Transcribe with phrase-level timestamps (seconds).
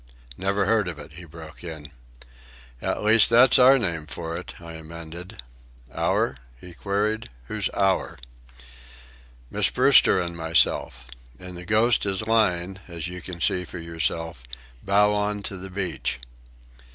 [0.35, 1.91] "Never heard of it," he broke in.
[2.81, 5.43] "At least, that's our name for it," I amended.
[5.93, 7.29] "Our?" he queried.
[7.45, 8.17] "Who's our?"
[9.51, 11.05] "Miss Brewster and myself.
[11.37, 14.41] And the Ghost is lying, as you can see for yourself,
[14.81, 16.19] bow on to the beach."